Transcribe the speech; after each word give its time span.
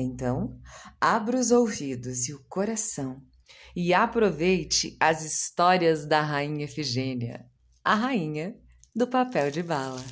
Então, 0.00 0.58
abra 1.00 1.38
os 1.38 1.50
ouvidos 1.50 2.28
e 2.28 2.32
o 2.32 2.42
coração 2.48 3.22
e 3.76 3.92
aproveite 3.92 4.96
as 4.98 5.22
histórias 5.22 6.06
da 6.06 6.22
Rainha 6.22 6.64
Efigênia, 6.64 7.46
a 7.84 7.94
rainha 7.94 8.56
do 8.94 9.06
papel 9.06 9.50
de 9.50 9.62
bala. 9.62 10.02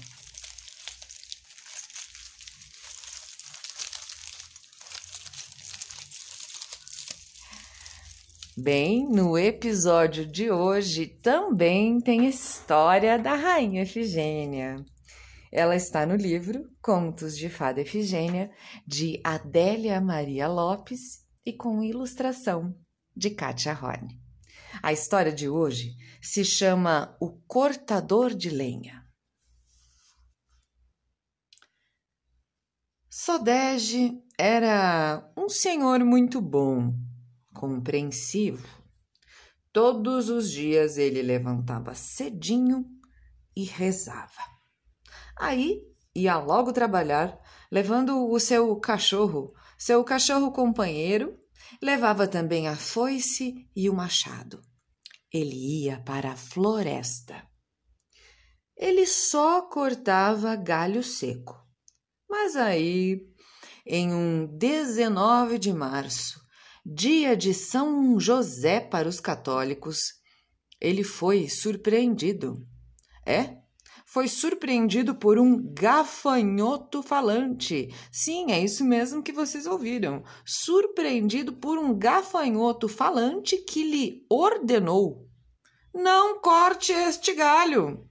Bem, 8.56 9.08
no 9.08 9.38
episódio 9.38 10.26
de 10.26 10.50
hoje 10.50 11.06
também 11.06 12.00
tem 12.00 12.26
história 12.26 13.16
da 13.18 13.34
Rainha 13.34 13.82
Efigênia. 13.82 14.84
Ela 15.50 15.76
está 15.76 16.04
no 16.04 16.14
livro 16.14 16.70
Contos 16.82 17.36
de 17.36 17.48
Fada 17.48 17.80
Efigênia, 17.80 18.50
de 18.86 19.20
Adélia 19.24 20.00
Maria 20.00 20.46
Lopes 20.46 21.26
e 21.44 21.52
com 21.52 21.82
ilustração 21.82 22.74
de 23.16 23.30
Kátia 23.30 23.72
Horn. 23.72 24.08
A 24.82 24.92
história 24.92 25.32
de 25.32 25.48
hoje 25.48 25.96
se 26.20 26.44
chama 26.44 27.16
O 27.20 27.40
Cortador 27.46 28.34
de 28.34 28.50
Lenha. 28.50 29.04
Sodege 33.08 34.22
era 34.38 35.32
um 35.36 35.48
senhor 35.48 36.04
muito 36.04 36.40
bom, 36.40 36.94
compreensivo. 37.52 38.68
Todos 39.72 40.28
os 40.28 40.50
dias 40.50 40.98
ele 40.98 41.22
levantava 41.22 41.94
cedinho 41.94 42.86
e 43.56 43.64
rezava. 43.64 44.57
Aí 45.38 45.80
ia 46.14 46.36
logo 46.38 46.72
trabalhar, 46.72 47.38
levando 47.70 48.28
o 48.30 48.40
seu 48.40 48.74
cachorro, 48.76 49.52
seu 49.78 50.02
cachorro 50.02 50.50
companheiro, 50.52 51.38
levava 51.80 52.26
também 52.26 52.66
a 52.66 52.76
foice 52.76 53.68
e 53.74 53.88
o 53.88 53.94
machado. 53.94 54.60
Ele 55.32 55.84
ia 55.84 56.00
para 56.00 56.32
a 56.32 56.36
floresta. 56.36 57.46
Ele 58.76 59.06
só 59.06 59.62
cortava 59.62 60.56
galho 60.56 61.02
seco. 61.02 61.56
Mas 62.28 62.56
aí, 62.56 63.20
em 63.86 64.12
um 64.12 64.46
19 64.56 65.58
de 65.58 65.72
março, 65.72 66.40
dia 66.84 67.36
de 67.36 67.52
São 67.52 68.18
José 68.18 68.80
para 68.80 69.08
os 69.08 69.20
católicos, 69.20 70.14
ele 70.80 71.02
foi 71.02 71.48
surpreendido. 71.48 72.66
É, 73.26 73.56
foi 74.10 74.26
surpreendido 74.26 75.14
por 75.14 75.38
um 75.38 75.62
gafanhoto 75.74 77.02
falante. 77.02 77.94
Sim, 78.10 78.50
é 78.50 78.58
isso 78.58 78.82
mesmo 78.82 79.22
que 79.22 79.32
vocês 79.32 79.66
ouviram. 79.66 80.24
Surpreendido 80.46 81.52
por 81.52 81.78
um 81.78 81.96
gafanhoto 81.96 82.88
falante 82.88 83.58
que 83.58 83.82
lhe 83.82 84.26
ordenou: 84.30 85.28
Não 85.94 86.40
corte 86.40 86.90
este 86.90 87.34
galho. 87.34 88.08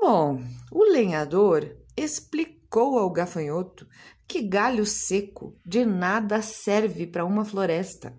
Bom, 0.00 0.42
o 0.72 0.82
lenhador 0.84 1.76
explicou 1.94 2.98
ao 2.98 3.12
gafanhoto 3.12 3.86
que 4.26 4.40
galho 4.40 4.86
seco 4.86 5.58
de 5.66 5.84
nada 5.84 6.40
serve 6.40 7.06
para 7.06 7.26
uma 7.26 7.44
floresta. 7.44 8.16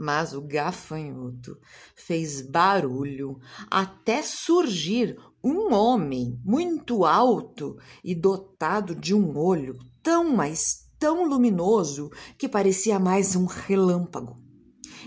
Mas 0.00 0.32
o 0.32 0.40
gafanhoto 0.40 1.58
fez 1.96 2.40
barulho 2.40 3.40
até 3.68 4.22
surgir 4.22 5.18
um 5.42 5.74
homem 5.74 6.40
muito 6.44 7.04
alto 7.04 7.76
e 8.04 8.14
dotado 8.14 8.94
de 8.94 9.12
um 9.12 9.36
olho 9.36 9.76
tão, 10.00 10.36
mas 10.36 10.88
tão 11.00 11.24
luminoso 11.24 12.10
que 12.38 12.48
parecia 12.48 12.96
mais 13.00 13.34
um 13.34 13.44
relâmpago. 13.44 14.36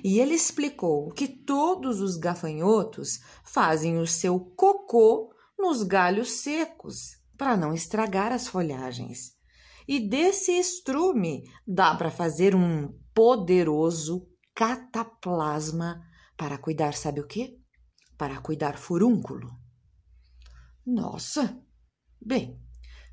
E 0.04 0.20
ele 0.20 0.34
explicou 0.34 1.10
que 1.12 1.26
todos 1.26 2.02
os 2.02 2.18
gafanhotos 2.18 3.22
fazem 3.46 3.98
o 3.98 4.06
seu 4.06 4.40
cocô 4.40 5.34
nos 5.58 5.84
galhos 5.84 6.32
secos 6.42 7.18
para 7.38 7.56
não 7.56 7.74
estragar 7.74 8.34
as 8.34 8.46
folhagens. 8.46 9.32
E 9.88 10.00
desse 10.00 10.52
estrume 10.52 11.44
dá 11.66 11.96
para 11.96 12.12
fazer 12.12 12.54
um 12.56 12.90
poderoso 13.14 14.28
cataplasma 14.56 16.06
para 16.38 16.58
cuidar, 16.58 16.94
sabe 16.94 17.20
o 17.20 17.28
quê? 17.28 17.58
Para 18.18 18.40
cuidar 18.40 18.78
furúnculo. 18.78 19.50
Nossa! 20.86 21.58
Bem, 22.20 22.60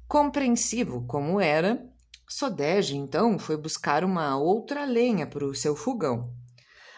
compreensivo 0.07 1.07
como 1.07 1.41
era, 1.41 1.87
Sodege 2.29 2.97
então 2.97 3.39
foi 3.39 3.57
buscar 3.57 4.05
uma 4.05 4.37
outra 4.39 4.85
lenha 4.85 5.27
para 5.27 5.45
o 5.45 5.55
seu 5.55 5.75
fogão. 5.75 6.35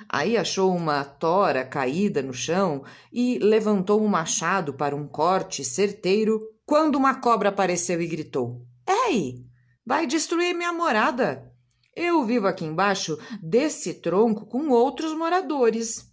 Aí 0.09 0.37
achou 0.37 0.75
uma 0.75 1.05
tora 1.05 1.65
caída 1.65 2.23
no 2.23 2.33
chão 2.33 2.85
e 3.13 3.39
levantou 3.39 4.03
um 4.03 4.09
machado 4.09 4.75
para 4.75 4.97
um 4.97 5.07
corte 5.07 5.65
certeiro 5.65 6.41
quando 6.65 6.97
uma 6.97 7.21
cobra 7.21 7.51
apareceu 7.51 8.01
e 8.01 8.07
gritou: 8.07 8.67
Ei, 8.89 9.45
vai 9.85 10.07
destruir 10.07 10.55
minha 10.55 10.73
morada! 10.73 11.50
Eu 11.95 12.25
vivo 12.25 12.47
aqui 12.47 12.65
embaixo 12.65 13.19
desse 13.43 13.95
tronco 13.95 14.47
com 14.47 14.69
outros 14.69 15.17
moradores. 15.17 16.09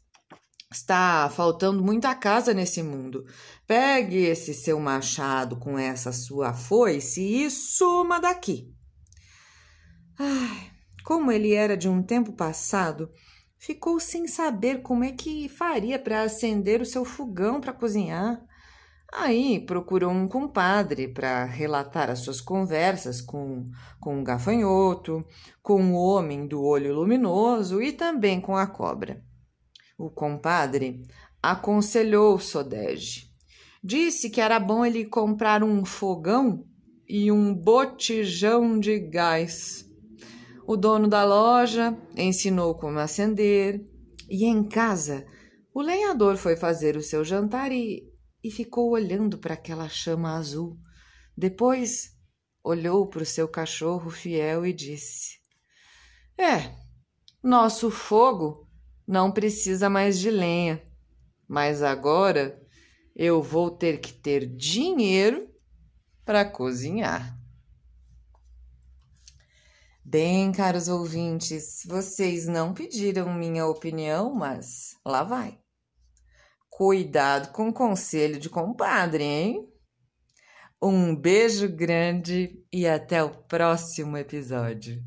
Está 0.71 1.29
faltando 1.29 1.81
muita 1.81 2.13
casa 2.13 2.53
nesse 2.53 2.83
mundo. 2.83 3.25
Pegue 3.65 4.17
esse 4.17 4.53
seu 4.53 4.79
machado 4.79 5.57
com 5.57 5.77
essa 5.79 6.11
sua 6.11 6.53
foice 6.53 7.21
e 7.21 7.49
suma 7.49 8.19
daqui. 8.19 8.73
Ai, 10.19 10.71
como 11.05 11.31
ele 11.31 11.53
era 11.53 11.77
de 11.77 11.87
um 11.87 12.03
tempo 12.03 12.33
passado, 12.33 13.09
ficou 13.57 13.99
sem 13.99 14.27
saber 14.27 14.81
como 14.81 15.03
é 15.03 15.11
que 15.11 15.47
faria 15.47 15.97
para 15.97 16.23
acender 16.23 16.81
o 16.81 16.85
seu 16.85 17.05
fogão 17.05 17.61
para 17.61 17.71
cozinhar. 17.71 18.43
Aí 19.13 19.59
procurou 19.59 20.11
um 20.11 20.27
compadre 20.27 21.07
para 21.07 21.45
relatar 21.45 22.09
as 22.09 22.19
suas 22.19 22.41
conversas 22.41 23.21
com, 23.21 23.69
com 23.99 24.19
o 24.19 24.23
gafanhoto, 24.23 25.25
com 25.61 25.93
o 25.93 25.95
homem 25.95 26.45
do 26.45 26.61
olho 26.61 26.93
luminoso 26.93 27.81
e 27.81 27.93
também 27.93 28.41
com 28.41 28.55
a 28.55 28.67
cobra. 28.67 29.23
O 29.97 30.09
compadre 30.09 31.03
aconselhou 31.41 32.37
Sodege. 32.37 33.27
Disse 33.83 34.29
que 34.29 34.41
era 34.41 34.59
bom 34.59 34.85
ele 34.85 35.05
comprar 35.05 35.63
um 35.63 35.85
fogão 35.85 36.65
e 37.07 37.31
um 37.31 37.53
botijão 37.53 38.77
de 38.77 38.99
gás. 38.99 39.85
O 40.67 40.75
dono 40.75 41.07
da 41.07 41.23
loja 41.23 41.97
ensinou 42.15 42.75
como 42.75 42.99
acender, 42.99 43.87
e 44.29 44.43
em 44.43 44.67
casa 44.67 45.25
o 45.73 45.81
lenhador 45.81 46.35
foi 46.35 46.57
fazer 46.57 46.97
o 46.97 47.01
seu 47.01 47.23
jantar 47.23 47.71
e 47.71 48.03
e 48.43 48.51
ficou 48.51 48.91
olhando 48.91 49.37
para 49.37 49.53
aquela 49.53 49.89
chama 49.89 50.35
azul. 50.35 50.77
Depois 51.35 52.17
olhou 52.63 53.07
para 53.07 53.23
o 53.23 53.25
seu 53.25 53.47
cachorro 53.47 54.09
fiel 54.09 54.65
e 54.65 54.73
disse: 54.73 55.39
É, 56.37 56.75
nosso 57.41 57.89
fogo 57.89 58.67
não 59.07 59.31
precisa 59.31 59.89
mais 59.89 60.19
de 60.19 60.29
lenha, 60.29 60.85
mas 61.47 61.81
agora 61.81 62.61
eu 63.15 63.41
vou 63.41 63.71
ter 63.71 63.99
que 63.99 64.13
ter 64.13 64.45
dinheiro 64.45 65.49
para 66.25 66.43
cozinhar. 66.43 67.37
Bem, 70.03 70.51
caros 70.53 70.87
ouvintes, 70.87 71.83
vocês 71.85 72.47
não 72.47 72.73
pediram 72.73 73.33
minha 73.33 73.65
opinião, 73.65 74.33
mas 74.33 74.95
lá 75.05 75.21
vai. 75.21 75.59
Cuidado 76.77 77.51
com 77.53 77.69
o 77.69 77.73
conselho 77.73 78.39
de 78.39 78.51
compadre, 78.51 79.23
hein? 79.23 79.67
Um 80.79 81.15
beijo 81.15 81.67
grande 81.67 82.63
e 82.71 82.85
até 82.85 83.23
o 83.23 83.31
próximo 83.31 84.15
episódio. 84.15 85.01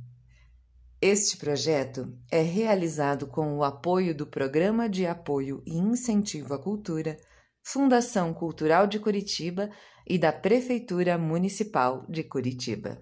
Este 1.01 1.37
projeto 1.37 2.13
é 2.29 2.43
realizado 2.43 3.29
com 3.29 3.57
o 3.57 3.63
apoio 3.63 4.13
do 4.13 4.27
Programa 4.27 4.89
de 4.89 5.07
Apoio 5.07 5.63
e 5.65 5.79
Incentivo 5.79 6.55
à 6.55 6.59
Cultura, 6.61 7.17
Fundação 7.63 8.35
Cultural 8.35 8.89
de 8.89 8.99
Curitiba 8.99 9.71
e 10.09 10.19
da 10.19 10.33
Prefeitura 10.33 11.17
Municipal 11.17 12.05
de 12.09 12.25
Curitiba. 12.25 13.01